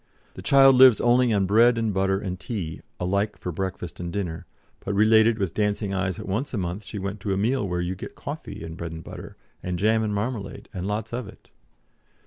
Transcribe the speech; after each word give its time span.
The 0.33 0.41
child 0.41 0.77
lives 0.77 0.99
only 0.99 1.31
on 1.31 1.45
bread 1.45 1.77
and 1.77 1.93
butter 1.93 2.17
and 2.17 2.39
tea, 2.39 2.81
alike 2.99 3.37
for 3.37 3.51
breakfast 3.51 3.99
and 3.99 4.11
dinner, 4.11 4.47
but 4.79 4.95
related 4.95 5.37
with 5.37 5.53
dancing 5.53 5.93
eyes 5.93 6.17
that 6.17 6.27
once 6.27 6.55
a 6.55 6.57
month 6.57 6.83
she 6.85 6.97
went 6.97 7.19
to 7.19 7.33
a 7.33 7.37
meal 7.37 7.67
where 7.67 7.81
'you 7.81 7.93
get 7.93 8.15
coffee 8.15 8.63
and 8.63 8.77
bread 8.77 8.93
and 8.93 9.03
butter, 9.03 9.37
and 9.61 9.77
jam 9.77 10.01
and 10.01 10.15
marmalade, 10.15 10.69
and 10.73 10.87
lots 10.87 11.13
of 11.13 11.27
it.'" 11.27 11.51